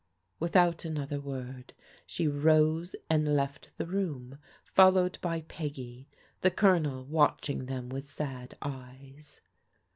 Without 0.39 0.83
another 0.83 1.19
word 1.21 1.73
she 2.07 2.27
rose 2.27 2.95
and 3.07 3.35
left 3.35 3.77
the 3.77 3.85
room, 3.85 4.39
fol 4.63 4.93
lowed 4.93 5.19
by 5.21 5.41
Peggy, 5.41 6.09
the 6.39 6.49
Colonel 6.49 7.05
watching 7.05 7.67
them 7.67 7.87
with 7.87 8.07
sad 8.07 8.57
eyes. 8.63 9.41